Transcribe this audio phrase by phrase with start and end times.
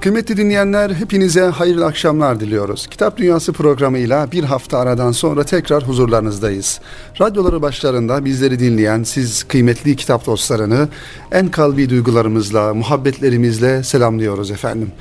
[0.00, 2.86] Kıymetli dinleyenler hepinize hayırlı akşamlar diliyoruz.
[2.86, 6.80] Kitap Dünyası programıyla bir hafta aradan sonra tekrar huzurlarınızdayız.
[7.20, 10.88] Radyoları başlarında bizleri dinleyen siz kıymetli kitap dostlarını
[11.32, 14.92] en kalbi duygularımızla, muhabbetlerimizle selamlıyoruz efendim.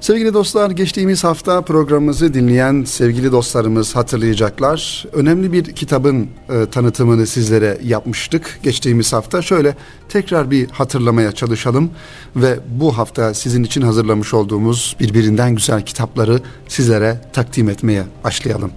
[0.00, 5.06] Sevgili dostlar geçtiğimiz hafta programımızı dinleyen sevgili dostlarımız hatırlayacaklar.
[5.12, 9.42] Önemli bir kitabın e, tanıtımını sizlere yapmıştık geçtiğimiz hafta.
[9.42, 9.76] Şöyle
[10.08, 11.90] tekrar bir hatırlamaya çalışalım
[12.36, 18.70] ve bu hafta sizin için hazırlamış olduğumuz birbirinden güzel kitapları sizlere takdim etmeye başlayalım.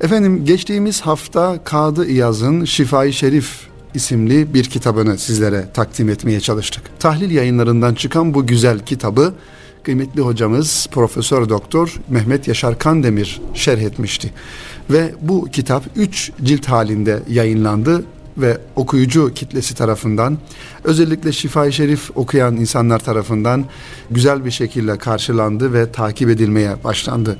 [0.00, 6.82] Efendim geçtiğimiz hafta Kadı İyaz'ın Şifai Şerif isimli bir kitabını sizlere takdim etmeye çalıştık.
[6.98, 9.34] Tahlil yayınlarından çıkan bu güzel kitabı
[9.86, 14.32] kıymetli hocamız Profesör Doktor Mehmet Yaşar Kandemir şerh etmişti.
[14.90, 18.04] Ve bu kitap 3 cilt halinde yayınlandı
[18.38, 20.38] ve okuyucu kitlesi tarafından
[20.84, 23.64] özellikle Şifa-i Şerif okuyan insanlar tarafından
[24.10, 27.36] güzel bir şekilde karşılandı ve takip edilmeye başlandı.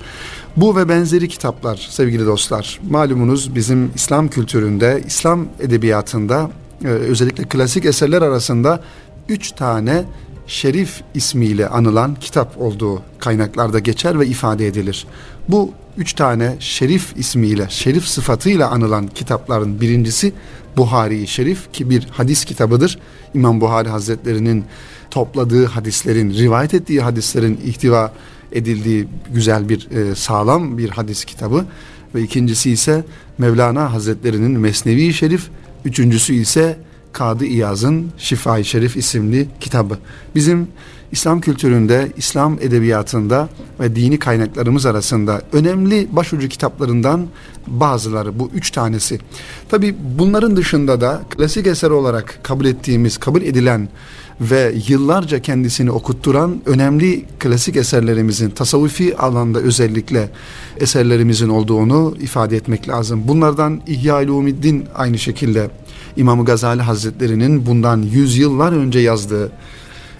[0.56, 6.50] Bu ve benzeri kitaplar sevgili dostlar malumunuz bizim İslam kültüründe, İslam edebiyatında
[6.84, 8.80] e, özellikle klasik eserler arasında
[9.28, 10.04] üç tane
[10.46, 15.06] Şerif ismiyle anılan kitap olduğu kaynaklarda geçer ve ifade edilir.
[15.48, 20.32] Bu üç tane Şerif ismiyle, Şerif sıfatıyla anılan kitapların birincisi
[20.76, 22.98] Buhari-i Şerif ki bir hadis kitabıdır.
[23.34, 24.64] İmam Buhari Hazretlerinin
[25.10, 28.12] topladığı hadislerin, rivayet ettiği hadislerin ihtiva
[28.52, 31.64] edildiği güzel bir e, sağlam bir hadis kitabı
[32.14, 33.04] ve ikincisi ise
[33.38, 35.48] Mevlana Hazretlerinin Mesnevi Şerif,
[35.84, 36.78] üçüncüsü ise
[37.16, 39.98] Kadı İyaz'ın Şifa-i Şerif isimli kitabı.
[40.34, 40.68] Bizim
[41.12, 43.48] İslam kültüründe, İslam edebiyatında
[43.80, 47.26] ve dini kaynaklarımız arasında önemli başucu kitaplarından
[47.66, 49.18] bazıları bu üç tanesi.
[49.68, 53.88] Tabi bunların dışında da klasik eser olarak kabul ettiğimiz, kabul edilen
[54.40, 60.30] ve yıllarca kendisini okutturan önemli klasik eserlerimizin tasavvufi alanda özellikle
[60.80, 63.22] eserlerimizin olduğunu ifade etmek lazım.
[63.28, 65.70] Bunlardan İhya-i Ulumiddin aynı şekilde
[66.16, 69.52] İmam Gazali Hazretleri'nin bundan yüzyıllar önce yazdığı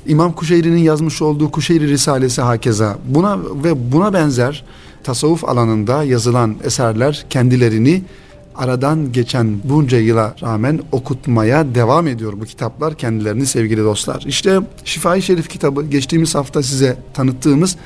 [0.08, 4.64] İmam Kuşeyri'nin yazmış olduğu Kuşeyri Risalesi hakeza buna ve buna benzer
[5.04, 8.02] tasavvuf alanında yazılan eserler kendilerini
[8.54, 14.24] aradan geçen bunca yıla rağmen okutmaya devam ediyor bu kitaplar kendilerini sevgili dostlar.
[14.26, 17.76] İşte Şifai Şerif kitabı geçtiğimiz hafta size tanıttığımız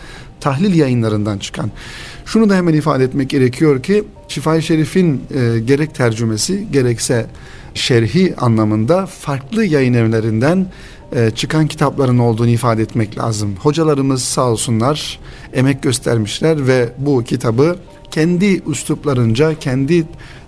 [0.40, 1.70] tahlil yayınlarından çıkan.
[2.24, 7.26] Şunu da hemen ifade etmek gerekiyor ki Şifai Şerif'in e, gerek tercümesi gerekse
[7.74, 10.66] şerhi anlamında farklı yayın evlerinden
[11.12, 13.56] e, çıkan kitapların olduğunu ifade etmek lazım.
[13.56, 15.18] Hocalarımız sağ olsunlar
[15.52, 17.76] emek göstermişler ve bu kitabı
[18.10, 20.06] kendi üsluplarınca, kendi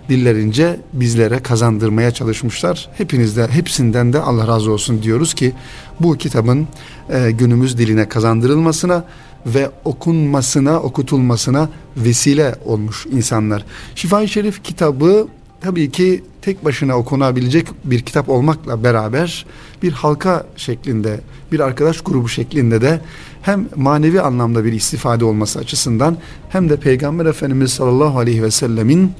[0.09, 2.89] dillerince bizlere kazandırmaya çalışmışlar.
[2.97, 5.53] Hepinizde, hepsinden de Allah razı olsun diyoruz ki
[5.99, 6.67] bu kitabın
[7.09, 9.03] e, günümüz diline kazandırılmasına
[9.45, 13.65] ve okunmasına, okutulmasına vesile olmuş insanlar.
[13.95, 15.27] Şifa-i Şerif kitabı
[15.63, 19.45] tabii ki tek başına okunabilecek bir kitap olmakla beraber
[19.83, 21.19] bir halka şeklinde,
[21.51, 23.01] bir arkadaş grubu şeklinde de
[23.41, 26.17] hem manevi anlamda bir istifade olması açısından
[26.49, 29.11] hem de Peygamber Efendimiz sallallahu aleyhi ve sellemin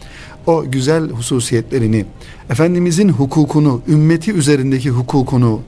[0.45, 2.05] o güzel hususiyetlerini,
[2.49, 5.61] Efendimizin hukukunu, ümmeti üzerindeki hukukunu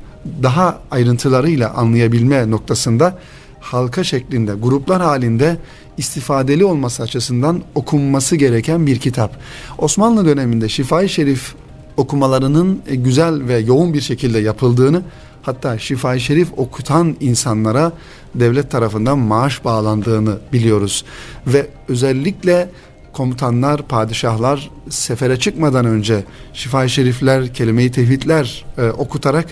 [0.43, 3.19] daha ayrıntılarıyla anlayabilme noktasında
[3.59, 5.57] halka şeklinde, gruplar halinde
[5.97, 9.37] istifadeli olması açısından okunması gereken bir kitap.
[9.77, 11.55] Osmanlı döneminde Şifai Şerif
[11.97, 15.01] okumalarının e, güzel ve yoğun bir şekilde yapıldığını
[15.41, 17.91] hatta Şifai Şerif okutan insanlara
[18.35, 21.05] devlet tarafından maaş bağlandığını biliyoruz.
[21.47, 22.69] Ve özellikle
[23.13, 26.23] komutanlar, padişahlar sefere çıkmadan önce
[26.53, 29.45] şifai şerifler, kelime-i tevhidler e, okutarak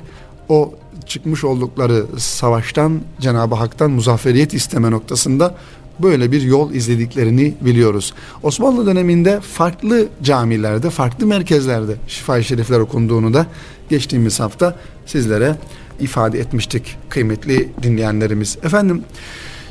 [0.49, 0.73] o
[1.05, 5.55] çıkmış oldukları savaştan Cenab-ı Hak'tan muzafferiyet isteme noktasında
[5.99, 8.13] böyle bir yol izlediklerini biliyoruz.
[8.43, 13.45] Osmanlı döneminde farklı camilerde, farklı merkezlerde şifa şerifler okunduğunu da
[13.89, 14.75] geçtiğimiz hafta
[15.05, 15.55] sizlere
[15.99, 18.57] ifade etmiştik kıymetli dinleyenlerimiz.
[18.63, 19.03] Efendim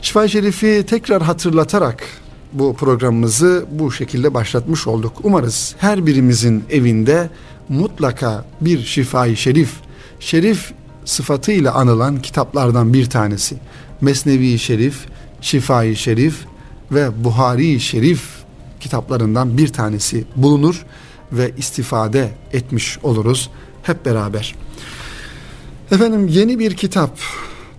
[0.02, 2.04] şifa şerifi tekrar hatırlatarak
[2.52, 5.12] bu programımızı bu şekilde başlatmış olduk.
[5.22, 7.30] Umarız her birimizin evinde
[7.68, 9.70] mutlaka bir şifai şerif,
[10.20, 10.72] şerif
[11.04, 13.56] sıfatıyla anılan kitaplardan bir tanesi.
[14.00, 15.06] Mesnevi Şerif,
[15.42, 16.44] Şifai Şerif
[16.92, 18.22] ve Buhari Şerif
[18.80, 20.86] kitaplarından bir tanesi bulunur
[21.32, 23.50] ve istifade etmiş oluruz
[23.82, 24.54] hep beraber.
[25.90, 27.18] Efendim yeni bir kitap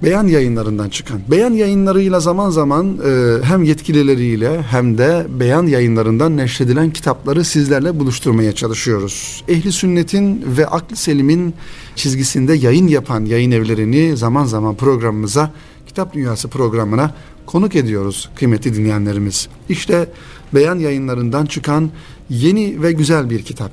[0.03, 1.21] Beyan yayınlarından çıkan.
[1.31, 8.51] Beyan yayınlarıyla zaman zaman e, hem yetkilileriyle hem de beyan yayınlarından neşredilen kitapları sizlerle buluşturmaya
[8.51, 9.43] çalışıyoruz.
[9.47, 11.53] Ehli sünnetin ve aklı selimin
[11.95, 15.51] çizgisinde yayın yapan yayın evlerini zaman zaman programımıza
[15.87, 17.11] Kitap Dünyası programına
[17.45, 19.47] konuk ediyoruz kıymetli dinleyenlerimiz.
[19.69, 20.07] İşte
[20.53, 21.91] beyan yayınlarından çıkan
[22.29, 23.71] yeni ve güzel bir kitap.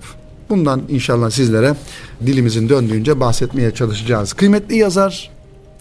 [0.48, 1.74] Bundan inşallah sizlere
[2.26, 4.32] dilimizin döndüğünce bahsetmeye çalışacağız.
[4.32, 5.30] Kıymetli yazar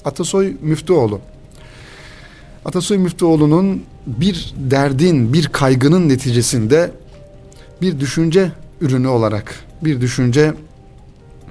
[0.06, 1.20] Atasoy Müftüoğlu.
[2.66, 6.92] Atasoy Müftüoğlu'nun bir derdin, bir kaygının neticesinde
[7.82, 8.52] bir düşünce
[8.82, 10.54] ürünü olarak, bir düşünce,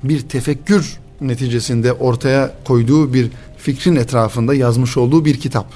[0.02, 5.67] bir tefekkür neticesinde ortaya koyduğu bir fikrin etrafında yazmış olduğu bir kitap.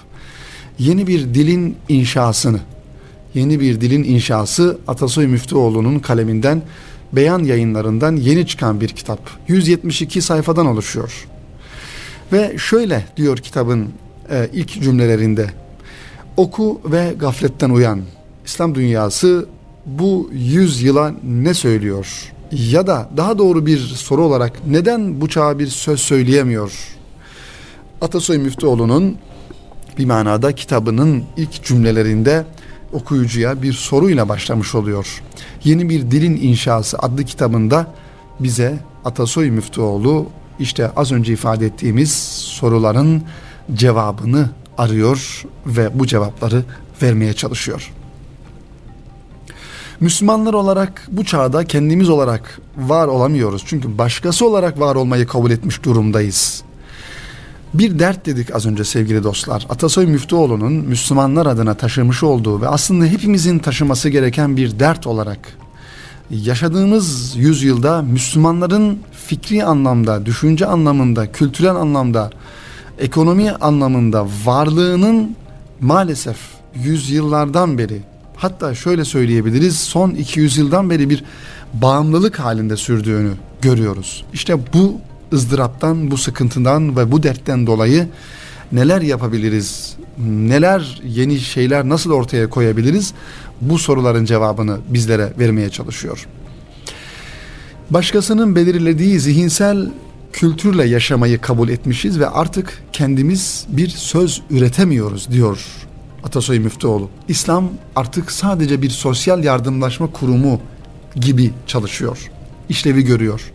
[0.82, 2.60] Yeni bir dilin inşasını,
[3.34, 6.62] yeni bir dilin inşası Atasoy Müftüoğlu'nun kaleminden
[7.12, 9.30] beyan yayınlarından yeni çıkan bir kitap.
[9.48, 11.28] 172 sayfadan oluşuyor.
[12.32, 13.88] Ve şöyle diyor kitabın
[14.30, 15.50] e, ilk cümlelerinde.
[16.36, 18.00] Oku ve gafletten uyan.
[18.46, 19.46] İslam dünyası
[19.86, 22.32] bu yüz yıla ne söylüyor?
[22.52, 26.72] Ya da daha doğru bir soru olarak neden bu çağa bir söz söyleyemiyor?
[28.00, 29.16] Atasoy Müftüoğlu'nun
[29.98, 32.44] bir manada kitabının ilk cümlelerinde
[32.92, 35.22] okuyucuya bir soruyla başlamış oluyor.
[35.64, 37.86] Yeni bir dilin inşası adlı kitabında
[38.40, 40.26] bize Atasoy Müftüoğlu
[40.58, 43.22] işte az önce ifade ettiğimiz soruların
[43.74, 46.62] cevabını arıyor ve bu cevapları
[47.02, 47.92] vermeye çalışıyor.
[50.00, 53.62] Müslümanlar olarak bu çağda kendimiz olarak var olamıyoruz.
[53.66, 56.62] Çünkü başkası olarak var olmayı kabul etmiş durumdayız.
[57.74, 59.66] Bir dert dedik az önce sevgili dostlar.
[59.70, 65.38] Atasoy Müftüoğlu'nun Müslümanlar adına taşımış olduğu ve aslında hepimizin taşıması gereken bir dert olarak
[66.30, 72.30] yaşadığımız yüzyılda Müslümanların fikri anlamda, düşünce anlamında, kültürel anlamda,
[72.98, 75.36] ekonomi anlamında varlığının
[75.80, 76.36] maalesef
[76.74, 78.00] yüzyıllardan beri
[78.36, 81.24] hatta şöyle söyleyebiliriz son 200 yıldan beri bir
[81.74, 83.32] bağımlılık halinde sürdüğünü
[83.62, 84.24] görüyoruz.
[84.32, 85.00] İşte bu
[85.32, 88.08] ızdıraptan, bu sıkıntıdan ve bu dertten dolayı
[88.72, 89.96] neler yapabiliriz?
[90.28, 93.14] Neler yeni şeyler nasıl ortaya koyabiliriz?
[93.60, 96.26] Bu soruların cevabını bizlere vermeye çalışıyor.
[97.90, 99.90] Başkasının belirlediği zihinsel
[100.32, 105.66] kültürle yaşamayı kabul etmişiz ve artık kendimiz bir söz üretemiyoruz diyor
[106.24, 107.10] Atasoy Müftüoğlu.
[107.28, 110.60] İslam artık sadece bir sosyal yardımlaşma kurumu
[111.16, 112.30] gibi çalışıyor.
[112.68, 113.52] İşlevi görüyor.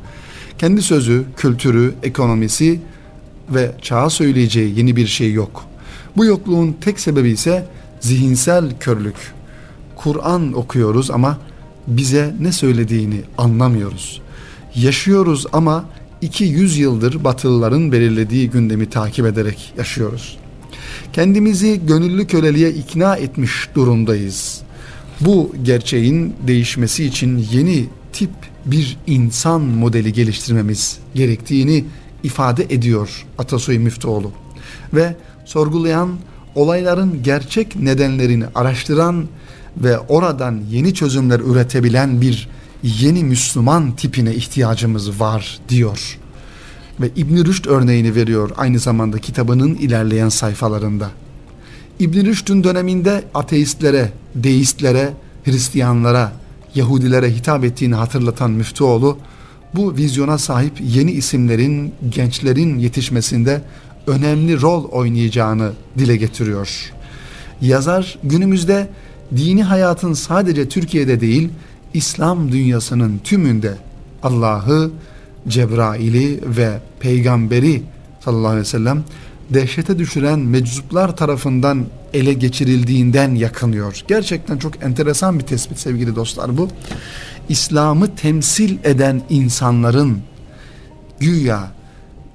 [0.58, 2.80] Kendi sözü, kültürü, ekonomisi
[3.50, 5.66] ve çağa söyleyeceği yeni bir şey yok.
[6.18, 7.68] Bu yokluğun tek sebebi ise
[8.00, 9.16] zihinsel körlük.
[9.96, 11.38] Kur'an okuyoruz ama
[11.88, 14.22] bize ne söylediğini anlamıyoruz.
[14.76, 15.86] Yaşıyoruz ama
[16.22, 20.38] 200 yıldır Batılıların belirlediği gündemi takip ederek yaşıyoruz.
[21.14, 24.62] Kendimizi gönüllü köleliğe ikna etmiş durumdayız.
[25.22, 28.30] Bu gerçeğin değişmesi için yeni tip
[28.72, 31.86] bir insan modeli geliştirmemiz gerektiğini
[32.24, 34.32] ifade ediyor Atasoy Müftüoğlu.
[34.94, 35.16] Ve
[35.46, 36.10] sorgulayan,
[36.56, 39.26] olayların gerçek nedenlerini araştıran
[39.78, 42.50] ve oradan yeni çözümler üretebilen bir
[42.84, 46.20] yeni Müslüman tipine ihtiyacımız var diyor.
[47.02, 51.10] Ve İbn Rüşd örneğini veriyor aynı zamanda kitabının ilerleyen sayfalarında.
[52.00, 55.14] İbn Rüşd'ün döneminde ateistlere, deistlere,
[55.46, 56.32] Hristiyanlara,
[56.78, 59.18] Yahudilere hitap ettiğini hatırlatan Müftüoğlu
[59.76, 63.62] bu vizyona sahip yeni isimlerin, gençlerin yetişmesinde
[64.08, 66.94] önemli rol oynayacağını dile getiriyor.
[67.62, 68.88] Yazar günümüzde
[69.36, 71.50] dini hayatın sadece Türkiye'de değil,
[71.94, 73.74] İslam dünyasının tümünde
[74.24, 74.92] Allah'ı,
[75.48, 77.84] Cebrail'i ve peygamberi
[78.20, 79.04] sallallahu aleyhi ve sellem
[79.50, 84.04] dehşete düşüren meczuplar tarafından ele geçirildiğinden yakınıyor.
[84.08, 86.68] Gerçekten çok enteresan bir tespit sevgili dostlar bu.
[87.50, 90.22] İslam'ı temsil eden insanların
[91.20, 91.72] güya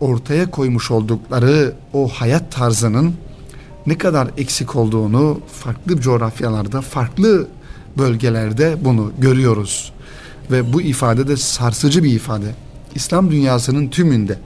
[0.00, 3.14] ortaya koymuş oldukları o hayat tarzının
[3.86, 7.48] ne kadar eksik olduğunu farklı coğrafyalarda, farklı
[7.98, 9.92] bölgelerde bunu görüyoruz.
[10.50, 12.54] Ve bu ifade de sarsıcı bir ifade.
[12.94, 14.38] İslam dünyasının tümünde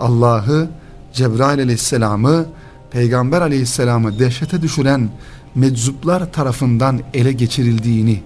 [0.00, 0.68] Allah'ı,
[1.12, 2.46] Cebrail aleyhisselamı,
[2.90, 5.10] Peygamber aleyhisselamı dehşete düşüren
[5.54, 8.22] meczuplar tarafından ele geçirildiğini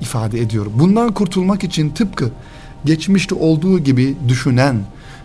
[0.00, 0.66] ifade ediyor.
[0.74, 2.30] Bundan kurtulmak için tıpkı
[2.84, 4.76] geçmişte olduğu gibi düşünen,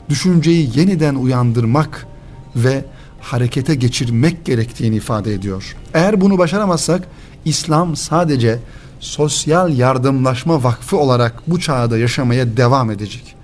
[0.10, 2.08] düşünceyi yeniden uyandırmak
[2.56, 2.86] ve
[3.20, 5.76] harekete geçirmek gerektiğini ifade ediyor.
[5.94, 7.08] Eğer bunu başaramazsak
[7.46, 8.60] İslam sadece
[9.00, 13.36] sosyal yardımlaşma vakfı olarak bu çağda yaşamaya devam edecek.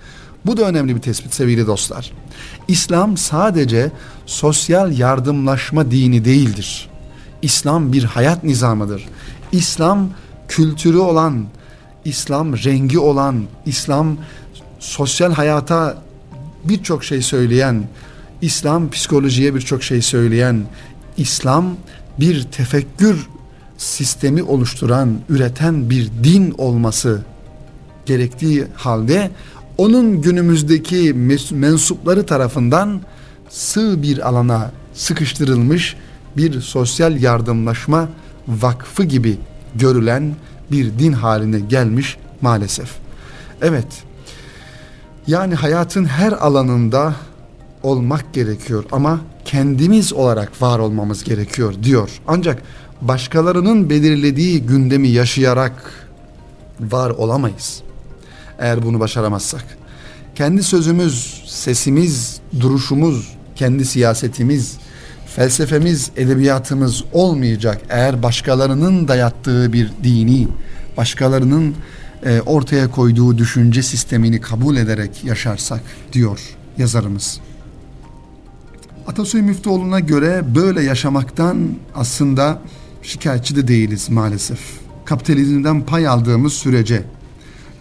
[0.45, 2.11] Bu da önemli bir tespit sevgili dostlar.
[2.67, 3.91] İslam sadece
[4.25, 6.89] sosyal yardımlaşma dini değildir.
[7.41, 9.05] İslam bir hayat nizamıdır.
[9.51, 10.09] İslam
[10.47, 11.45] kültürü olan,
[12.05, 14.17] İslam rengi olan, İslam
[14.79, 15.97] sosyal hayata
[16.63, 17.83] birçok şey söyleyen,
[18.41, 20.63] İslam psikolojiye birçok şey söyleyen,
[21.17, 21.75] İslam
[22.19, 23.27] bir tefekkür
[23.77, 27.21] sistemi oluşturan, üreten bir din olması
[28.05, 29.31] gerektiği halde
[29.77, 31.13] onun günümüzdeki
[31.51, 33.01] mensupları tarafından
[33.49, 35.95] sığ bir alana sıkıştırılmış
[36.37, 38.09] bir sosyal yardımlaşma
[38.47, 39.37] vakfı gibi
[39.75, 40.35] görülen
[40.71, 42.89] bir din haline gelmiş maalesef.
[43.61, 44.03] Evet.
[45.27, 47.15] Yani hayatın her alanında
[47.83, 52.09] olmak gerekiyor ama kendimiz olarak var olmamız gerekiyor diyor.
[52.27, 52.63] Ancak
[53.01, 56.07] başkalarının belirlediği gündemi yaşayarak
[56.79, 57.81] var olamayız.
[58.59, 59.65] Eğer bunu başaramazsak.
[60.35, 64.77] Kendi sözümüz, sesimiz, duruşumuz, kendi siyasetimiz,
[65.35, 70.47] felsefemiz, edebiyatımız olmayacak eğer başkalarının dayattığı bir dini,
[70.97, 71.75] başkalarının
[72.25, 75.81] e, ortaya koyduğu düşünce sistemini kabul ederek yaşarsak
[76.13, 76.39] diyor
[76.77, 77.39] yazarımız.
[79.07, 82.61] Atasoy Müftüoğlu'na göre böyle yaşamaktan aslında
[83.03, 84.59] şikayetçi de değiliz maalesef.
[85.05, 87.03] Kapitalizmden pay aldığımız sürece,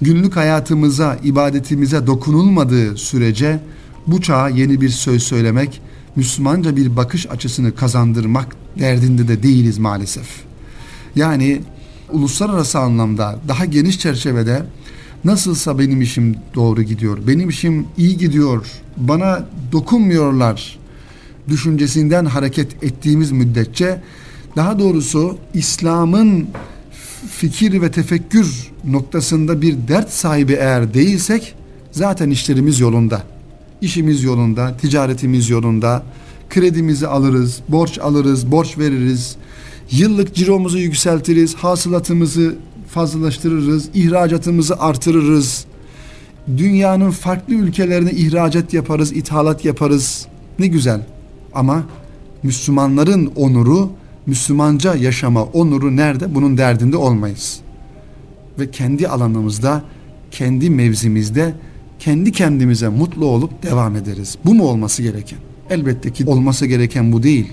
[0.02, 3.60] günlük hayatımıza, ibadetimize dokunulmadığı sürece
[4.06, 5.80] bu çağa yeni bir söz söylemek,
[6.16, 10.26] Müslümanca bir bakış açısını kazandırmak derdinde de değiliz maalesef.
[11.16, 11.60] Yani
[12.12, 14.62] uluslararası anlamda daha geniş çerçevede
[15.24, 20.78] nasılsa benim işim doğru gidiyor, benim işim iyi gidiyor, bana dokunmuyorlar
[21.48, 24.00] düşüncesinden hareket ettiğimiz müddetçe
[24.56, 26.48] daha doğrusu İslam'ın
[27.36, 31.54] fikir ve tefekkür noktasında bir dert sahibi eğer değilsek
[31.92, 33.22] zaten işlerimiz yolunda.
[33.80, 36.02] İşimiz yolunda, ticaretimiz yolunda,
[36.50, 39.36] kredimizi alırız, borç alırız, borç veririz,
[39.90, 42.56] yıllık ciromuzu yükseltiriz, hasılatımızı
[42.88, 45.64] fazlalaştırırız, ihracatımızı artırırız.
[46.56, 50.26] Dünyanın farklı ülkelerine ihracat yaparız, ithalat yaparız.
[50.58, 51.06] Ne güzel.
[51.54, 51.84] Ama
[52.42, 53.90] Müslümanların onuru,
[54.26, 56.34] Müslümanca yaşama onuru nerede?
[56.34, 57.60] Bunun derdinde olmayız.
[58.58, 59.84] Ve kendi alanımızda,
[60.30, 61.54] kendi mevzimizde,
[61.98, 64.38] kendi kendimize mutlu olup devam ederiz.
[64.44, 65.38] Bu mu olması gereken?
[65.70, 67.52] Elbette ki olması gereken bu değil.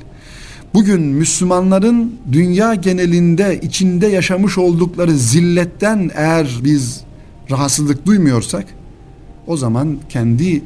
[0.74, 7.02] Bugün Müslümanların dünya genelinde içinde yaşamış oldukları zilletten eğer biz
[7.52, 8.66] rahatsızlık duymuyorsak
[9.48, 10.64] o zaman kendi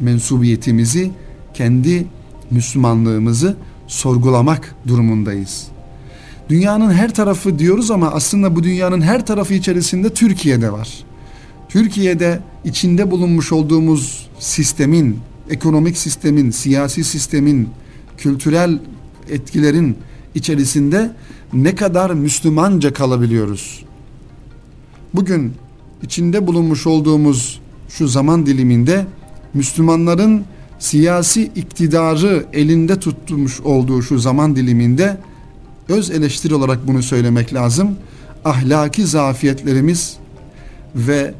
[0.00, 1.10] mensubiyetimizi,
[1.54, 2.06] kendi
[2.50, 3.56] Müslümanlığımızı
[3.92, 5.66] sorgulamak durumundayız.
[6.48, 11.04] Dünyanın her tarafı diyoruz ama aslında bu dünyanın her tarafı içerisinde Türkiye'de var.
[11.68, 15.18] Türkiye'de içinde bulunmuş olduğumuz sistemin,
[15.50, 17.68] ekonomik sistemin, siyasi sistemin,
[18.18, 18.78] kültürel
[19.30, 19.96] etkilerin
[20.34, 21.12] içerisinde
[21.52, 23.84] ne kadar Müslümanca kalabiliyoruz?
[25.14, 25.52] Bugün
[26.02, 29.06] içinde bulunmuş olduğumuz şu zaman diliminde
[29.54, 30.44] Müslümanların
[30.82, 35.16] siyasi iktidarı elinde tutmuş olduğu şu zaman diliminde
[35.88, 37.96] öz eleştiri olarak bunu söylemek lazım.
[38.44, 40.16] Ahlaki zafiyetlerimiz
[40.94, 41.34] ve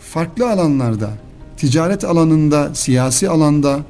[0.00, 1.10] farklı alanlarda,
[1.56, 3.80] ticaret alanında, siyasi alanda,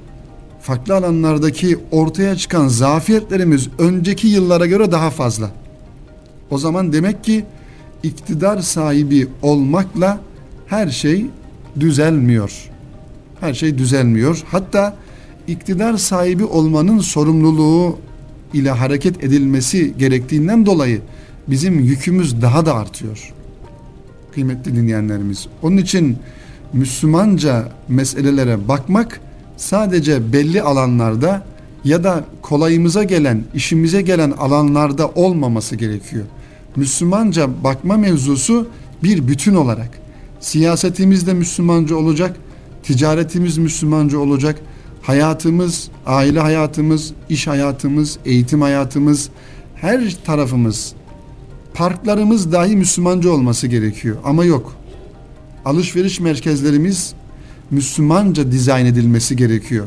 [0.61, 5.51] farklı alanlardaki ortaya çıkan zafiyetlerimiz önceki yıllara göre daha fazla.
[6.51, 7.45] O zaman demek ki
[8.03, 10.21] iktidar sahibi olmakla
[10.67, 11.27] her şey
[11.81, 12.71] düzelmiyor
[13.41, 14.43] her şey düzelmiyor.
[14.51, 14.97] Hatta
[15.47, 17.99] iktidar sahibi olmanın sorumluluğu
[18.55, 21.01] ile hareket edilmesi gerektiğinden dolayı
[21.49, 23.33] bizim yükümüz daha da artıyor.
[24.35, 25.47] Kıymetli dinleyenlerimiz.
[25.63, 26.17] Onun için
[26.73, 29.21] Müslümanca meselelere bakmak
[29.57, 31.43] sadece belli alanlarda
[31.85, 36.25] ya da kolayımıza gelen, işimize gelen alanlarda olmaması gerekiyor.
[36.77, 38.69] Müslümanca bakma mevzusu
[39.03, 39.91] bir bütün olarak.
[40.41, 42.37] Siyasetimiz de Müslümanca olacak,
[42.87, 44.61] ticaretimiz Müslümanca olacak.
[45.03, 49.29] Hayatımız, aile hayatımız, iş hayatımız, eğitim hayatımız,
[49.75, 50.93] her tarafımız,
[51.75, 54.17] parklarımız dahi Müslümanca olması gerekiyor.
[54.25, 54.77] Ama yok.
[55.65, 57.15] Alışveriş merkezlerimiz
[57.71, 59.87] Müslümanca dizayn edilmesi gerekiyor.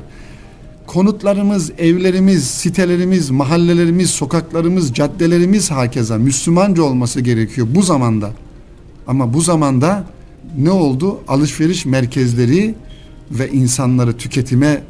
[0.87, 8.31] Konutlarımız, evlerimiz, sitelerimiz, mahallelerimiz, sokaklarımız, caddelerimiz hakeza Müslümanca olması gerekiyor bu zamanda.
[9.07, 10.03] Ama bu zamanda
[10.57, 11.19] ne oldu?
[11.27, 12.75] Alışveriş merkezleri
[13.31, 14.83] ve insanları tüketime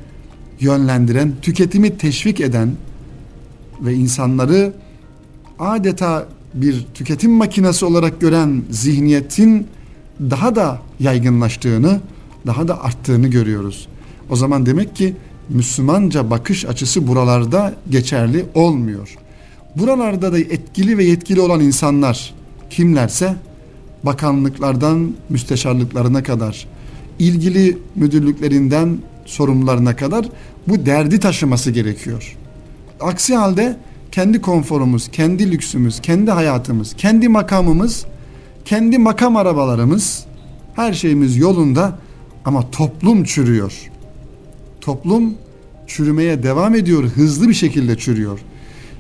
[0.60, 2.72] yönlendiren, tüketimi teşvik eden
[3.82, 4.74] ve insanları
[5.60, 9.68] adeta bir tüketim makinesi olarak gören zihniyetin
[10.20, 12.00] daha da yaygınlaştığını,
[12.48, 13.88] daha da arttığını görüyoruz.
[14.30, 15.16] O zaman demek ki
[15.50, 19.18] Müslümanca bakış açısı buralarda geçerli olmuyor.
[19.76, 22.34] Buralarda da etkili ve yetkili olan insanlar
[22.70, 23.36] kimlerse
[24.04, 26.68] bakanlıklardan müsteşarlıklarına kadar
[27.20, 30.30] ilgili müdürlüklerinden sorumlularına kadar
[30.68, 32.38] bu derdi taşıması gerekiyor.
[33.02, 33.78] Aksi halde
[34.12, 38.06] kendi konforumuz, kendi lüksümüz, kendi hayatımız, kendi makamımız,
[38.66, 40.26] kendi makam arabalarımız,
[40.76, 42.00] her şeyimiz yolunda
[42.46, 43.74] ama toplum çürüyor.
[44.82, 45.34] Toplum
[45.88, 48.40] çürümeye devam ediyor, hızlı bir şekilde çürüyor.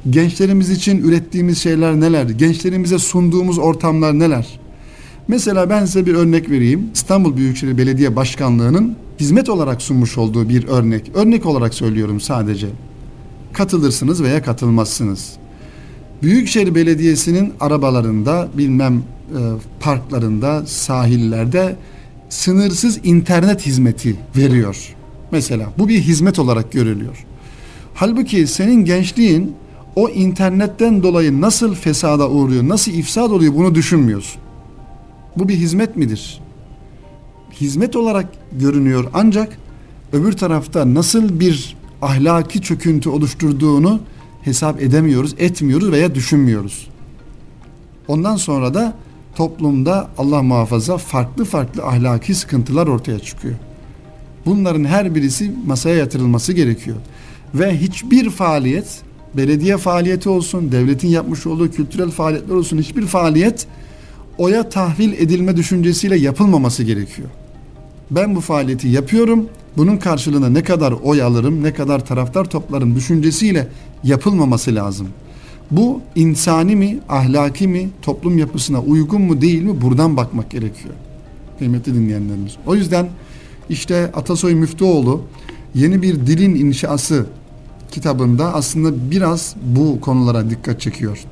[0.09, 2.29] Gençlerimiz için ürettiğimiz şeyler neler?
[2.29, 4.59] Gençlerimize sunduğumuz ortamlar neler?
[5.29, 6.89] Mesela ben size bir örnek vereyim.
[6.93, 11.11] İstanbul Büyükşehir Belediye Başkanlığı'nın hizmet olarak sunmuş olduğu bir örnek.
[11.13, 12.67] Örnek olarak söylüyorum sadece.
[13.53, 15.33] Katılırsınız veya katılmazsınız.
[16.23, 19.39] Büyükşehir Belediyesi'nin arabalarında, bilmem e,
[19.79, 21.75] parklarında, sahillerde
[22.29, 24.95] sınırsız internet hizmeti veriyor.
[25.31, 27.25] Mesela bu bir hizmet olarak görülüyor.
[27.93, 29.55] Halbuki senin gençliğin
[29.95, 34.41] o internetten dolayı nasıl fesada uğruyor, nasıl ifsad oluyor bunu düşünmüyorsun.
[35.39, 36.41] Bu bir hizmet midir?
[37.51, 39.57] Hizmet olarak görünüyor ancak
[40.13, 43.99] öbür tarafta nasıl bir ahlaki çöküntü oluşturduğunu
[44.41, 46.87] hesap edemiyoruz, etmiyoruz veya düşünmüyoruz.
[48.07, 48.93] Ondan sonra da
[49.35, 53.55] toplumda Allah muhafaza farklı farklı ahlaki sıkıntılar ortaya çıkıyor.
[54.45, 56.97] Bunların her birisi masaya yatırılması gerekiyor.
[57.55, 59.01] Ve hiçbir faaliyet,
[59.37, 63.67] belediye faaliyeti olsun, devletin yapmış olduğu kültürel faaliyetler olsun, hiçbir faaliyet
[64.39, 67.29] oya tahvil edilme düşüncesiyle yapılmaması gerekiyor.
[68.11, 73.67] Ben bu faaliyeti yapıyorum, bunun karşılığında ne kadar oy alırım, ne kadar taraftar toplarım düşüncesiyle
[74.03, 75.07] yapılmaması lazım.
[75.71, 80.93] Bu insani mi, ahlaki mi, toplum yapısına uygun mu değil mi buradan bakmak gerekiyor.
[81.59, 82.55] Kıymetli dinleyenlerimiz.
[82.65, 83.09] O yüzden
[83.69, 85.21] işte Atasoy Müftüoğlu
[85.75, 87.25] yeni bir dilin inşası
[87.91, 91.25] kitabında aslında biraz bu konulara dikkat çekiyor.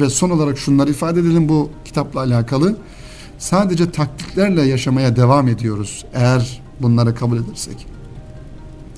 [0.00, 2.76] Ve son olarak şunları ifade edelim bu kitapla alakalı.
[3.38, 7.86] Sadece taktiklerle yaşamaya devam ediyoruz eğer bunları kabul edersek.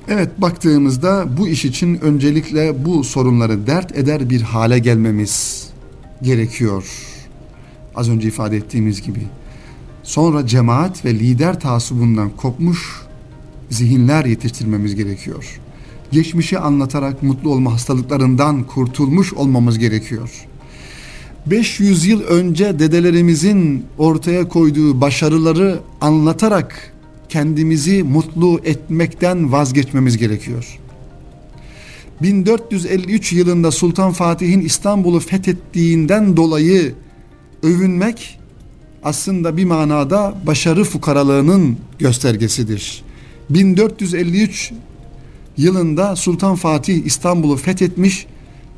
[0.09, 5.67] Evet baktığımızda bu iş için öncelikle bu sorunları dert eder bir hale gelmemiz
[6.23, 6.85] gerekiyor.
[7.95, 9.23] Az önce ifade ettiğimiz gibi.
[10.03, 13.03] Sonra cemaat ve lider taasubundan kopmuş
[13.71, 15.61] zihinler yetiştirmemiz gerekiyor.
[16.13, 20.47] Geçmişi anlatarak mutlu olma hastalıklarından kurtulmuş olmamız gerekiyor.
[21.47, 26.93] 500 yıl önce dedelerimizin ortaya koyduğu başarıları anlatarak
[27.29, 30.79] kendimizi mutlu etmekten vazgeçmemiz gerekiyor.
[32.23, 36.95] 1453 yılında Sultan Fatih'in İstanbul'u fethettiğinden dolayı
[37.63, 38.39] övünmek
[39.05, 43.05] aslında bir manada başarı fukaralığının göstergesidir.
[43.51, 44.73] 1453
[45.57, 48.27] yılında Sultan Fatih İstanbul'u fethetmiş,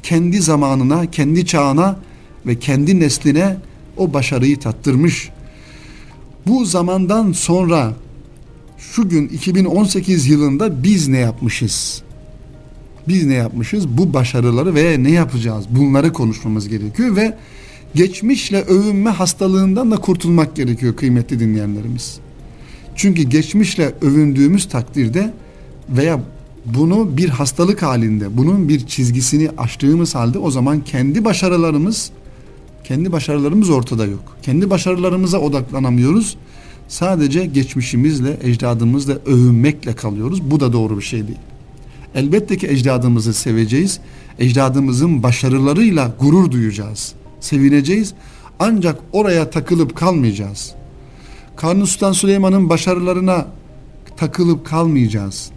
[0.03, 1.97] kendi zamanına, kendi çağına
[2.49, 3.57] ve kendi nesline
[3.97, 5.31] o başarıyı tattırmış.
[6.47, 7.93] Bu zamandan sonra
[8.79, 12.03] şu gün 2018 yılında biz ne yapmışız?
[13.09, 13.89] Biz ne yapmışız?
[13.89, 15.65] Bu başarıları ve ne yapacağız?
[15.71, 17.37] Bunları konuşmamız gerekiyor ve
[17.95, 22.19] geçmişle övünme hastalığından da kurtulmak gerekiyor kıymetli dinleyenlerimiz.
[22.97, 25.33] Çünkü geçmişle övündüğümüz takdirde
[25.91, 26.21] veya
[26.65, 32.11] bunu bir hastalık halinde, bunun bir çizgisini aştığımız halde o zaman kendi başarılarımız
[32.89, 34.37] kendi başarılarımız ortada yok.
[34.43, 36.37] Kendi başarılarımıza odaklanamıyoruz.
[36.89, 40.51] Sadece geçmişimizle, ecdadımızla övünmekle kalıyoruz.
[40.51, 41.39] Bu da doğru bir şey değil.
[42.15, 44.01] Elbette ki ecdadımızı seveceğiz.
[44.39, 47.13] Ecdadımızın başarılarıyla gurur duyacağız.
[47.41, 48.15] Sevineceğiz.
[48.59, 50.75] Ancak oraya takılıp kalmayacağız.
[51.57, 53.47] Kanuni Sultan Süleyman'ın başarılarına
[54.17, 55.51] takılıp kalmayacağız.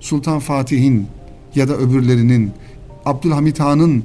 [0.00, 1.06] Sultan Fatih'in
[1.54, 2.50] ya da öbürlerinin
[3.04, 4.04] Abdülhamit Han'ın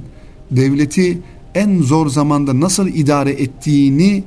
[0.50, 1.18] devleti
[1.54, 4.24] en zor zamanda nasıl idare ettiğini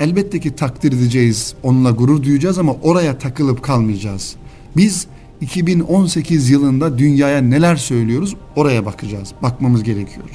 [0.00, 1.54] elbette ki takdir edeceğiz.
[1.62, 4.36] Onunla gurur duyacağız ama oraya takılıp kalmayacağız.
[4.76, 5.06] Biz
[5.40, 9.32] 2018 yılında dünyaya neler söylüyoruz oraya bakacağız.
[9.42, 10.26] Bakmamız gerekiyor.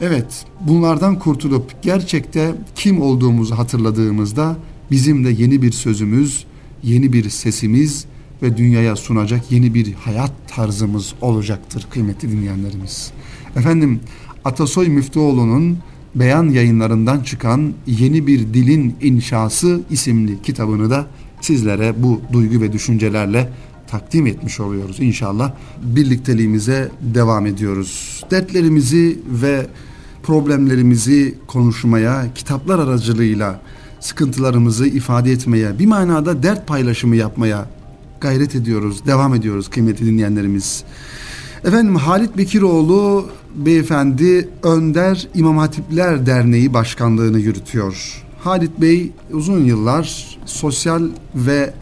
[0.00, 4.56] Evet, bunlardan kurtulup gerçekte kim olduğumuzu hatırladığımızda
[4.90, 6.44] bizim de yeni bir sözümüz,
[6.82, 8.04] yeni bir sesimiz
[8.42, 13.10] ve dünyaya sunacak yeni bir hayat tarzımız olacaktır kıymetli dinleyenlerimiz.
[13.56, 14.00] Efendim
[14.46, 15.78] Atasoy Müftüoğlu'nun
[16.14, 21.06] beyan yayınlarından çıkan Yeni Bir Dilin İnşası isimli kitabını da
[21.40, 23.52] sizlere bu duygu ve düşüncelerle
[23.86, 25.52] takdim etmiş oluyoruz inşallah.
[25.82, 28.22] Birlikteliğimize devam ediyoruz.
[28.30, 29.66] Dertlerimizi ve
[30.22, 33.60] problemlerimizi konuşmaya, kitaplar aracılığıyla
[34.00, 37.66] sıkıntılarımızı ifade etmeye, bir manada dert paylaşımı yapmaya
[38.20, 40.84] gayret ediyoruz, devam ediyoruz kıymetli dinleyenlerimiz.
[41.66, 43.26] Efendim Halit Bekiroğlu
[43.56, 48.24] beyefendi Önder İmam Hatipler Derneği Başkanlığını yürütüyor.
[48.38, 51.02] Halit Bey uzun yıllar sosyal
[51.34, 51.74] ve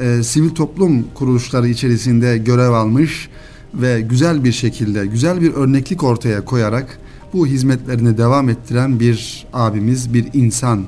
[0.00, 3.28] e, sivil toplum kuruluşları içerisinde görev almış
[3.74, 6.98] ve güzel bir şekilde, güzel bir örneklik ortaya koyarak
[7.32, 10.84] bu hizmetlerini devam ettiren bir abimiz, bir insan.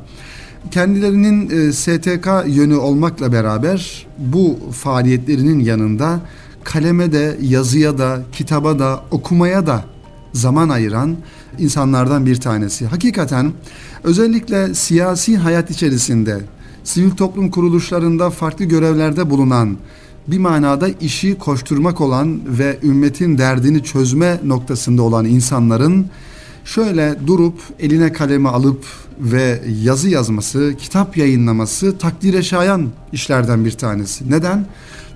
[0.71, 6.21] Kendilerinin e, STK yönü olmakla beraber bu faaliyetlerinin yanında
[6.65, 9.85] kaleme de, yazıya da, kitaba da, okumaya da
[10.33, 11.17] zaman ayıran
[11.59, 12.87] insanlardan bir tanesi.
[12.87, 13.53] Hakikaten
[14.05, 16.41] özellikle siyasi hayat içerisinde,
[16.85, 19.77] sivil toplum kuruluşlarında farklı görevlerde bulunan,
[20.29, 26.07] bir manada işi koşturmak olan ve ümmetin derdini çözme noktasında olan insanların
[26.65, 28.85] şöyle durup eline kalemi alıp
[29.21, 34.31] ve yazı yazması, kitap yayınlaması takdire şayan işlerden bir tanesi.
[34.31, 34.67] Neden?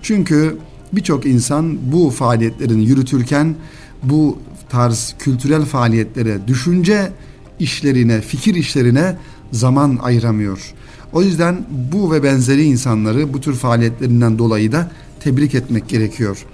[0.02, 0.56] Çünkü
[0.96, 3.54] birçok insan bu faaliyetlerini yürütürken
[4.02, 7.12] bu tarz kültürel faaliyetlere, düşünce
[7.58, 9.16] işlerine, fikir işlerine
[9.52, 10.74] zaman ayıramıyor.
[11.12, 16.46] O yüzden bu ve benzeri insanları bu tür faaliyetlerinden dolayı da tebrik etmek gerekiyor.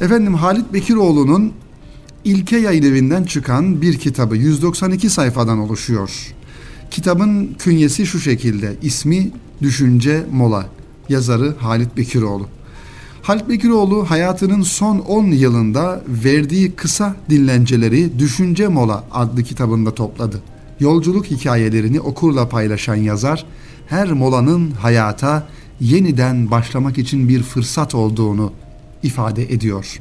[0.00, 1.52] Efendim Halit Bekiroğlu'nun
[2.24, 6.34] İlke Yayın Evi'nden çıkan bir kitabı 192 sayfadan oluşuyor.
[6.90, 8.76] Kitabın künyesi şu şekilde.
[8.82, 9.30] İsmi
[9.62, 10.66] Düşünce Mola.
[11.08, 12.48] Yazarı Halit Bekiroğlu.
[13.28, 20.40] Halit Bekiroğlu hayatının son 10 yılında verdiği kısa dinlenceleri Düşünce Mola adlı kitabında topladı.
[20.80, 23.46] Yolculuk hikayelerini okurla paylaşan yazar,
[23.86, 25.48] her molanın hayata
[25.80, 28.52] yeniden başlamak için bir fırsat olduğunu
[29.02, 30.00] ifade ediyor.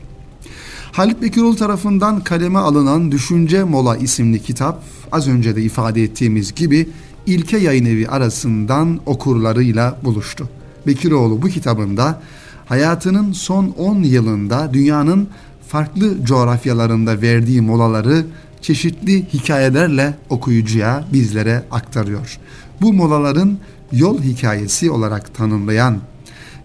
[0.92, 6.90] Halit Bekiroğlu tarafından kaleme alınan Düşünce Mola isimli kitap az önce de ifade ettiğimiz gibi
[7.26, 10.50] İlke Yayın Evi arasından okurlarıyla buluştu.
[10.88, 12.22] Bekiroğlu bu kitabında
[12.68, 15.30] hayatının son 10 yılında dünyanın
[15.68, 18.26] farklı coğrafyalarında verdiği molaları
[18.62, 22.38] çeşitli hikayelerle okuyucuya bizlere aktarıyor.
[22.82, 23.58] Bu molaların
[23.92, 25.98] yol hikayesi olarak tanımlayan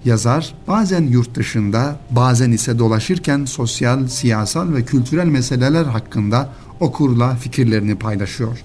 [0.05, 6.49] yazar bazen yurt dışında bazen ise dolaşırken sosyal, siyasal ve kültürel meseleler hakkında
[6.81, 8.59] okurla fikirlerini paylaşıyor.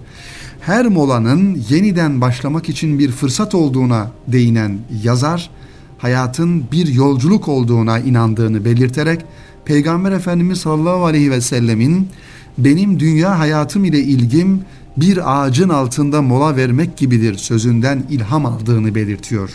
[0.62, 5.50] Her molanın yeniden başlamak için bir fırsat olduğuna değinen yazar,
[5.98, 9.26] hayatın bir yolculuk olduğuna inandığını belirterek
[9.66, 12.10] Peygamber Efendimiz sallallahu aleyhi ve sellemin
[12.58, 14.62] benim dünya hayatım ile ilgim
[14.98, 19.50] bir ağacın altında mola vermek gibidir sözünden ilham aldığını belirtiyor.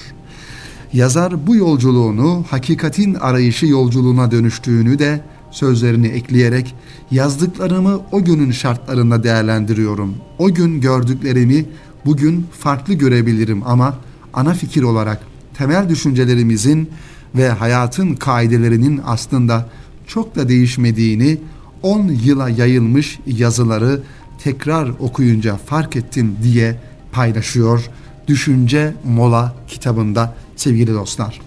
[0.93, 6.75] Yazar bu yolculuğunu hakikatin arayışı yolculuğuna dönüştüğünü de sözlerini ekleyerek
[7.11, 10.15] yazdıklarımı o günün şartlarında değerlendiriyorum.
[10.39, 11.65] O gün gördüklerimi
[12.07, 13.97] bugün farklı görebilirim ama
[14.35, 16.91] ana fikir olarak temel düşüncelerimizin
[17.35, 19.69] ve hayatın kaidelerinin aslında
[20.07, 21.39] çok da değişmediğini
[21.83, 24.03] 10 yıla yayılmış yazıları
[24.45, 26.81] tekrar okuyunca fark ettim diye
[27.13, 27.91] paylaşıyor
[28.29, 31.41] Düşünce Mola kitabında sevgili dostlar.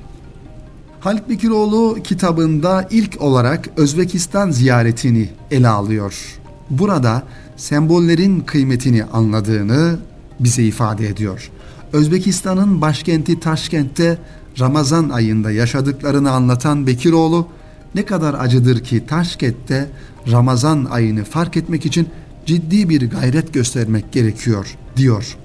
[1.00, 6.40] Halit Bekiroğlu kitabında ilk olarak Özbekistan ziyaretini ele alıyor.
[6.70, 7.24] Burada
[7.58, 10.00] sembollerin kıymetini anladığını
[10.40, 11.52] bize ifade ediyor.
[11.94, 14.18] Özbekistan'ın başkenti Taşkent'te
[14.60, 17.48] Ramazan ayında yaşadıklarını anlatan Bekiroğlu
[17.96, 19.90] ne kadar acıdır ki Taşkent'te
[20.32, 22.08] Ramazan ayını fark etmek için
[22.46, 25.38] ciddi bir gayret göstermek gerekiyor diyor.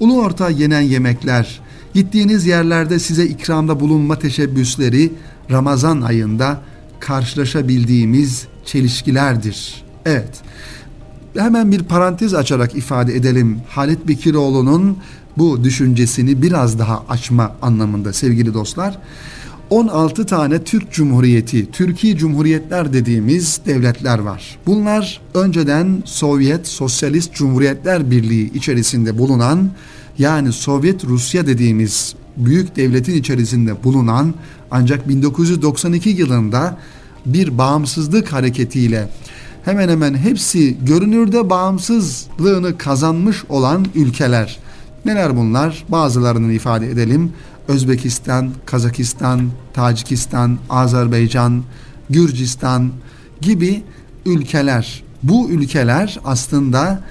[0.00, 1.60] Ulu orta yenen yemekler,
[1.94, 5.12] gittiğiniz yerlerde size ikramda bulunma teşebbüsleri
[5.50, 6.60] Ramazan ayında
[7.00, 9.84] karşılaşabildiğimiz çelişkilerdir.
[10.04, 10.42] Evet,
[11.36, 13.60] hemen bir parantez açarak ifade edelim.
[13.68, 14.98] Halit Bekiroğlu'nun
[15.38, 18.98] bu düşüncesini biraz daha açma anlamında sevgili dostlar.
[19.70, 24.58] 16 tane Türk Cumhuriyeti, Türkiye Cumhuriyetler dediğimiz devletler var.
[24.66, 29.70] Bunlar önceden Sovyet Sosyalist Cumhuriyetler Birliği içerisinde bulunan
[30.18, 34.34] yani Sovyet Rusya dediğimiz büyük devletin içerisinde bulunan
[34.70, 36.78] ancak 1992 yılında
[37.26, 39.08] bir bağımsızlık hareketiyle
[39.64, 44.58] hemen hemen hepsi görünürde bağımsızlığını kazanmış olan ülkeler.
[45.08, 45.84] Neler bunlar?
[45.88, 47.32] Bazılarını ifade edelim.
[47.68, 51.62] Özbekistan, Kazakistan, Tacikistan, Azerbaycan,
[52.10, 52.90] Gürcistan
[53.40, 53.82] gibi
[54.26, 55.02] ülkeler.
[55.22, 57.02] Bu ülkeler aslında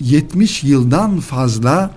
[0.00, 1.90] 70 yıldan fazla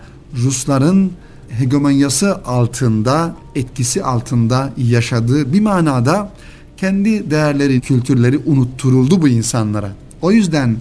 [0.43, 1.11] Rusların
[1.49, 6.31] hegemonyası altında, etkisi altında yaşadığı bir manada
[6.77, 9.91] kendi değerleri, kültürleri unutturuldu bu insanlara.
[10.21, 10.77] O yüzden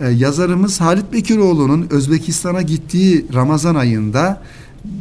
[0.00, 4.42] e, yazarımız Halit Bekiroğlu'nun Özbekistan'a gittiği Ramazan ayında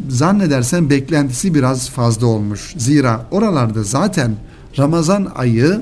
[0.10, 2.74] zannedersem beklentisi biraz fazla olmuş.
[2.78, 4.32] Zira oralarda zaten
[4.78, 5.82] Ramazan ayı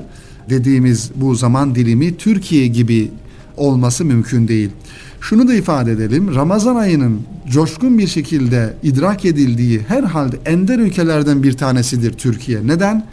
[0.50, 3.10] dediğimiz bu zaman dilimi Türkiye gibi
[3.56, 4.70] olması mümkün değil.
[5.20, 6.34] Şunu da ifade edelim.
[6.34, 7.20] Ramazan ayının
[7.50, 12.66] coşkun bir şekilde idrak edildiği herhalde ender ülkelerden bir tanesidir Türkiye.
[12.66, 13.06] Neden?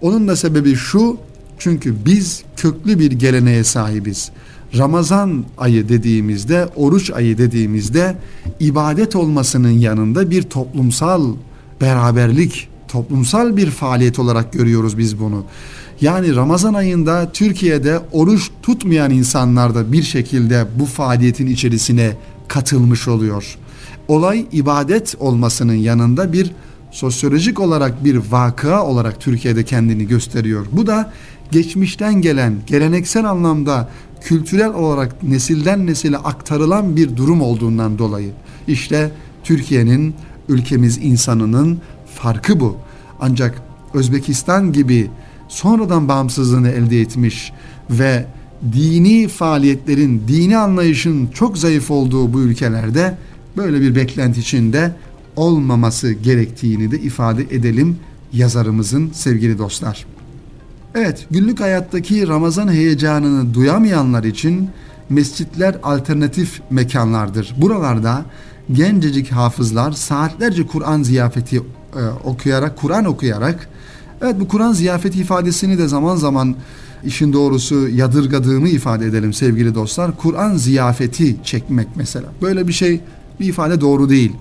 [0.00, 1.16] Onun da sebebi şu.
[1.58, 4.30] Çünkü biz köklü bir geleneğe sahibiz.
[4.78, 8.16] Ramazan ayı dediğimizde, oruç ayı dediğimizde
[8.60, 11.34] ibadet olmasının yanında bir toplumsal
[11.80, 15.44] beraberlik, toplumsal bir faaliyet olarak görüyoruz biz bunu.
[16.00, 22.16] Yani Ramazan ayında Türkiye'de oruç tutmayan insanlar da bir şekilde bu faaliyetin içerisine
[22.48, 23.58] katılmış oluyor.
[24.08, 26.52] Olay ibadet olmasının yanında bir
[26.90, 30.66] sosyolojik olarak bir vakıa olarak Türkiye'de kendini gösteriyor.
[30.72, 31.12] Bu da
[31.50, 33.88] geçmişten gelen, geleneksel anlamda
[34.20, 38.30] kültürel olarak nesilden nesile aktarılan bir durum olduğundan dolayı.
[38.68, 39.10] İşte
[39.44, 40.14] Türkiye'nin,
[40.48, 41.78] ülkemiz insanının
[42.14, 42.76] farkı bu.
[43.20, 43.62] Ancak
[43.94, 45.10] Özbekistan gibi
[45.48, 47.52] sonradan bağımsızlığını elde etmiş
[47.90, 48.26] ve
[48.72, 53.18] dini faaliyetlerin, dini anlayışın çok zayıf olduğu bu ülkelerde
[53.56, 54.94] böyle bir beklenti içinde
[55.36, 57.96] olmaması gerektiğini de ifade edelim
[58.32, 60.06] yazarımızın sevgili dostlar.
[60.94, 64.70] Evet, günlük hayattaki Ramazan heyecanını duyamayanlar için
[65.10, 67.54] mescitler alternatif mekanlardır.
[67.56, 68.24] Buralarda
[68.72, 71.60] gencecik hafızlar saatlerce Kur'an ziyafeti e,
[72.24, 73.68] okuyarak, Kur'an okuyarak
[74.22, 76.56] Evet bu Kur'an ziyafeti ifadesini de zaman zaman
[77.04, 80.16] işin doğrusu yadırgadığımı ifade edelim sevgili dostlar.
[80.16, 82.26] Kur'an ziyafeti çekmek mesela.
[82.42, 83.00] Böyle bir şey
[83.40, 84.32] bir ifade doğru değil.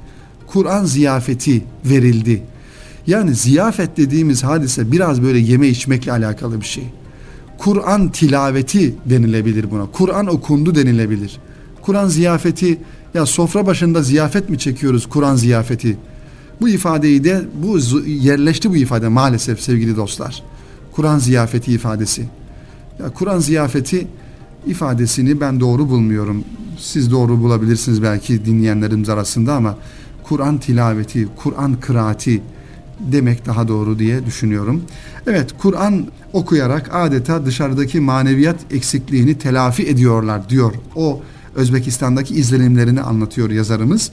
[0.48, 2.44] Kur'an ziyafeti verildi.
[3.10, 6.84] Yani ziyafet dediğimiz hadise biraz böyle yeme içmekle alakalı bir şey.
[7.58, 9.86] Kur'an tilaveti denilebilir buna.
[9.86, 11.40] Kur'an okundu denilebilir.
[11.82, 12.78] Kur'an ziyafeti
[13.14, 15.98] ya sofra başında ziyafet mi çekiyoruz Kur'an ziyafeti?
[16.62, 20.44] Bu ifadeyi de bu yerleşti bu ifade maalesef sevgili dostlar.
[20.92, 22.26] Kur'an ziyafeti ifadesi.
[23.00, 24.08] Ya Kur'an ziyafeti
[24.68, 26.44] ifadesini ben doğru bulmuyorum.
[26.78, 29.78] Siz doğru bulabilirsiniz belki dinleyenlerimiz arasında ama
[30.24, 32.42] Kur'an tilaveti, Kur'an kıraati
[33.00, 34.82] demek daha doğru diye düşünüyorum.
[35.28, 40.74] Evet Kur'an okuyarak adeta dışarıdaki maneviyat eksikliğini telafi ediyorlar diyor.
[40.96, 41.22] O
[41.56, 44.12] Özbekistan'daki izlenimlerini anlatıyor yazarımız.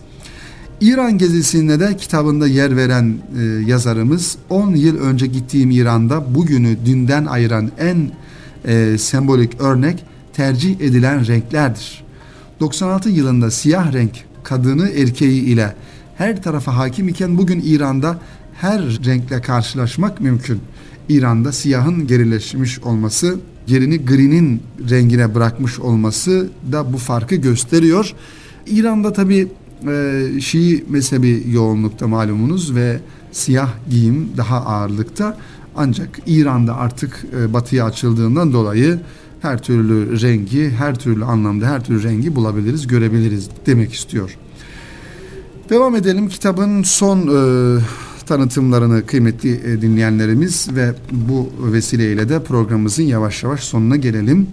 [0.81, 7.27] İran gezisinde de kitabında yer veren e, yazarımız 10 yıl önce gittiğim İran'da bugünü dünden
[7.27, 8.11] ayıran en
[8.65, 12.05] e, sembolik örnek tercih edilen renklerdir.
[12.61, 15.75] 96 yılında siyah renk kadını erkeği ile
[16.17, 18.19] her tarafa hakim iken bugün İran'da
[18.61, 20.61] her renkle karşılaşmak mümkün.
[21.09, 28.15] İran'da siyahın gerileşmiş olması, yerini green'in rengine bırakmış olması da bu farkı gösteriyor.
[28.67, 29.49] İran'da tabi
[29.89, 33.01] e, Şii mezhebi yoğunlukta malumunuz ve
[33.33, 35.39] siyah giyim daha ağırlıkta.
[35.77, 39.01] Ancak İran'da artık e, batıya açıldığından dolayı
[39.43, 44.37] her türlü rengi, her türlü anlamda her türlü rengi bulabiliriz, görebiliriz demek istiyor.
[45.71, 47.81] Devam edelim kitabın son e,
[48.27, 54.47] tanıtımlarını kıymetli e, dinleyenlerimiz ve bu vesileyle de programımızın yavaş yavaş sonuna gelelim.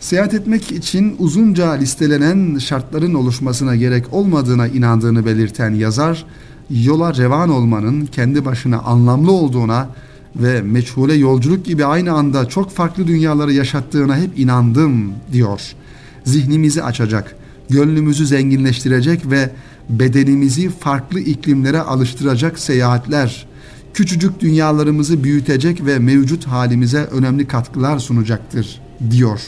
[0.00, 6.26] Seyahat etmek için uzunca listelenen şartların oluşmasına gerek olmadığına inandığını belirten yazar,
[6.70, 9.88] yola revan olmanın kendi başına anlamlı olduğuna
[10.36, 15.60] ve meçhule yolculuk gibi aynı anda çok farklı dünyaları yaşattığına hep inandım diyor.
[16.24, 17.36] Zihnimizi açacak,
[17.70, 19.50] gönlümüzü zenginleştirecek ve
[19.88, 23.46] bedenimizi farklı iklimlere alıştıracak seyahatler,
[23.94, 29.40] küçücük dünyalarımızı büyütecek ve mevcut halimize önemli katkılar sunacaktır diyor.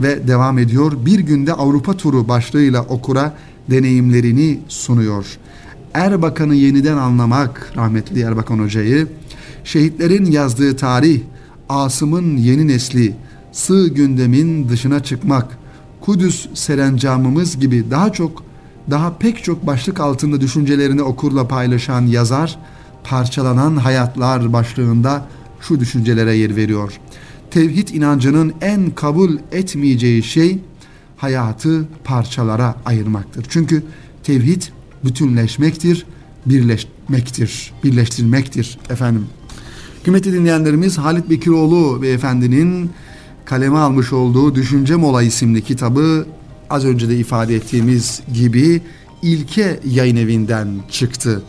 [0.00, 0.92] Ve devam ediyor.
[1.06, 3.34] Bir günde Avrupa turu başlığıyla okura
[3.70, 5.26] deneyimlerini sunuyor.
[5.94, 9.06] Erbakan'ı yeniden anlamak rahmetli Erbakan Hoca'yı,
[9.64, 11.20] şehitlerin yazdığı tarih,
[11.68, 13.14] Asım'ın yeni nesli,
[13.52, 15.58] sığ gündemin dışına çıkmak,
[16.00, 18.49] Kudüs serencamımız gibi daha çok
[18.90, 22.58] daha pek çok başlık altında düşüncelerini okurla paylaşan yazar,
[23.04, 25.26] parçalanan hayatlar başlığında
[25.60, 26.92] şu düşüncelere yer veriyor.
[27.50, 30.58] Tevhid inancının en kabul etmeyeceği şey
[31.16, 33.46] hayatı parçalara ayırmaktır.
[33.48, 33.82] Çünkü
[34.22, 34.62] tevhid
[35.04, 36.06] bütünleşmektir,
[36.46, 39.26] birleşmektir, birleştirmektir efendim.
[40.04, 42.90] Kıymetli dinleyenlerimiz Halit Bekiroğlu beyefendinin
[43.44, 46.26] kaleme almış olduğu Düşünce Mola isimli kitabı
[46.70, 48.82] az önce de ifade ettiğimiz gibi
[49.22, 51.42] İlke Yayın Evi'nden çıktı.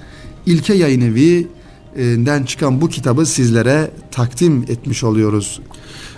[0.45, 5.61] İlke Yayın Evi'den çıkan bu kitabı sizlere takdim etmiş oluyoruz.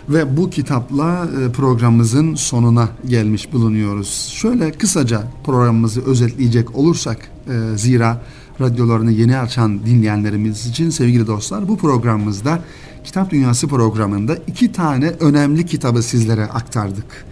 [0.10, 4.32] Ve bu kitapla e, programımızın sonuna gelmiş bulunuyoruz.
[4.34, 8.22] Şöyle kısaca programımızı özetleyecek olursak e, zira
[8.62, 12.60] radyolarını yeni açan dinleyenlerimiz için sevgili dostlar bu programımızda
[13.04, 17.26] Kitap Dünyası programında iki tane önemli kitabı sizlere aktardık.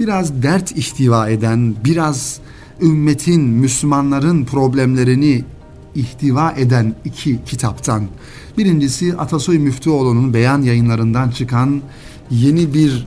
[0.00, 2.40] Biraz dert ihtiva eden, biraz
[2.82, 5.44] ümmetin, Müslümanların problemlerini
[5.94, 8.02] ihtiva eden iki kitaptan.
[8.58, 11.82] Birincisi Atasoy Müftüoğlu'nun beyan yayınlarından çıkan
[12.30, 13.06] Yeni Bir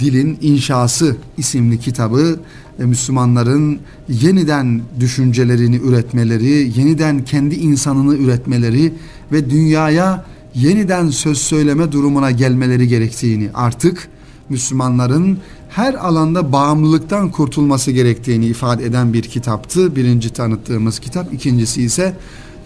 [0.00, 2.40] Dilin İnşası isimli kitabı
[2.80, 8.92] ve Müslümanların yeniden düşüncelerini üretmeleri, yeniden kendi insanını üretmeleri
[9.32, 14.08] ve dünyaya yeniden söz söyleme durumuna gelmeleri gerektiğini artık
[14.48, 15.38] Müslümanların
[15.74, 19.96] her alanda bağımlılıktan kurtulması gerektiğini ifade eden bir kitaptı.
[19.96, 21.34] Birinci tanıttığımız kitap.
[21.34, 22.16] İkincisi ise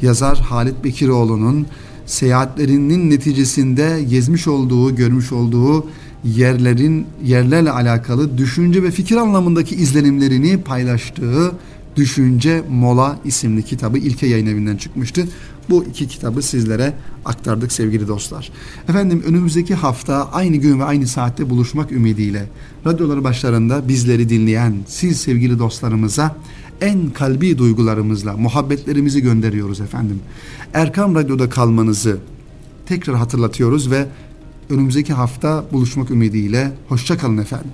[0.02, 1.66] yazar Halit Bekiroğlu'nun
[2.06, 5.86] seyahatlerinin neticesinde gezmiş olduğu, görmüş olduğu
[6.24, 11.52] yerlerin yerlerle alakalı düşünce ve fikir anlamındaki izlenimlerini paylaştığı
[11.96, 15.28] Düşünce Mola isimli kitabı İlke Yayın Evi'nden çıkmıştı.
[15.70, 18.50] Bu iki kitabı sizlere aktardık sevgili dostlar.
[18.88, 22.48] Efendim önümüzdeki hafta aynı gün ve aynı saatte buluşmak ümidiyle
[22.86, 26.36] radyoları başlarında bizleri dinleyen siz sevgili dostlarımıza
[26.80, 30.20] en kalbi duygularımızla muhabbetlerimizi gönderiyoruz efendim.
[30.74, 32.18] Erkam Radyo'da kalmanızı
[32.86, 34.06] tekrar hatırlatıyoruz ve
[34.70, 37.70] önümüzdeki hafta buluşmak ümidiyle hoşça kalın efendim.